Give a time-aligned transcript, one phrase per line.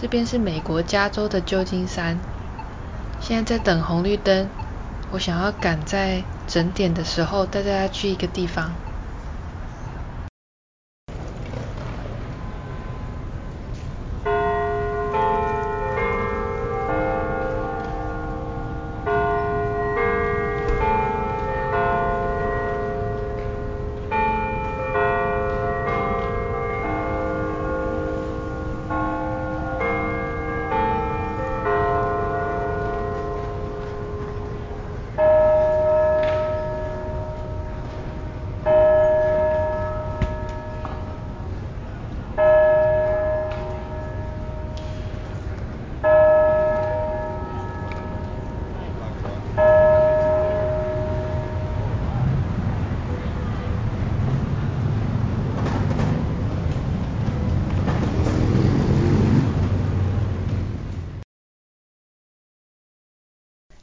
[0.00, 2.22] 这边是美国加州的旧金山，
[3.18, 4.52] 现在在等红绿灯。
[5.10, 8.87] 我想要赶在整点的时候带大家去一个地方。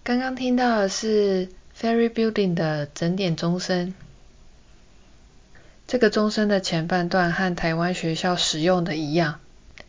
[0.06, 3.96] 刚刚听到的是 Ferry Building 的整点钟声。
[5.88, 9.40] 这个钟声的前半段和台湾学校使用的一样，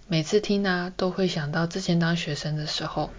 [0.09, 3.11] 每次听呢、都会想到之前当学生的时候，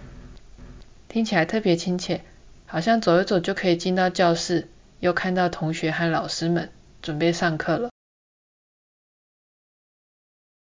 [1.06, 2.24] 听起来特别亲切，
[2.66, 4.66] 好像走一走就可以进到教室，
[4.98, 7.90] 又看到同学和老师们准备上课了。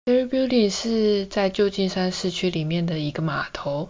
[0.03, 3.87] Ferry Building 是在旧金山市区里面的一个码头。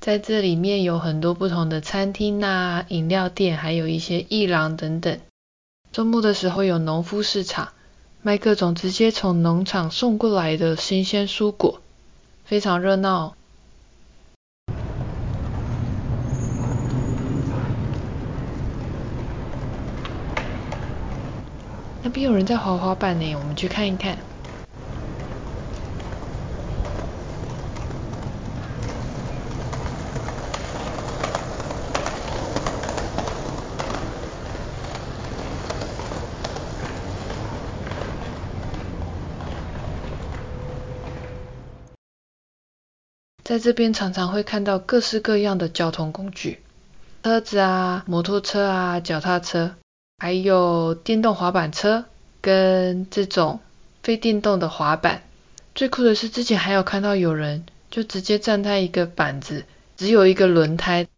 [0.00, 5.20] 在这里面有很多不同的餐厅啊、饮料店，还有一些艺廊等等。
[5.92, 7.68] 周末的时候有农夫市场，
[8.22, 11.82] 卖各种直接从农场送过来的新鲜蔬果，
[12.46, 13.34] 非常热闹。
[22.02, 24.16] 那边有人在滑滑板呢，我们去看一看。
[43.50, 46.60] 在这边常常会看到各式各样的交通工具，
[47.24, 49.74] 车子啊、摩托车啊、脚踏车，
[50.18, 52.04] 还有电动滑板车
[52.40, 53.58] 跟这种
[54.04, 55.24] 非电动的滑板。
[55.74, 59.64] 最酷的是之前还有看到有人就直接站在一个板子，
[59.96, 61.08] 只有一个轮胎，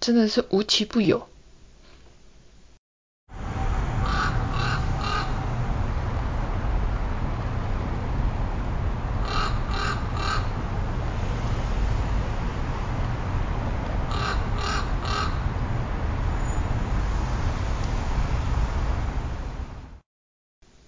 [0.00, 1.26] 真的是无奇不有。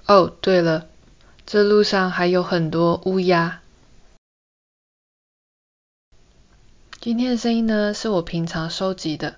[0.07, 0.87] 哦，对了，
[1.47, 3.61] 这路上还有很多乌鸦。
[7.01, 9.35] 今天的声音呢，是我平常收集的，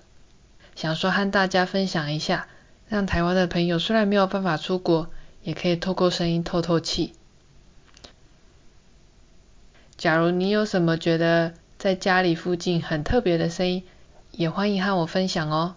[0.75, 2.47] 想说和大家分享一下，
[2.87, 5.09] 让台湾的朋友虽然没有办法出国，
[5.41, 7.15] 也可以透过声音透透气。
[9.97, 13.83] 假如你有什么觉得在家里附近很特别的声音，
[14.29, 15.75] 也欢迎和我分享哦。